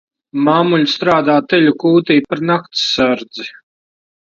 [0.47, 3.51] Māmuļa strādā teļu kūtī par nakts sardzi.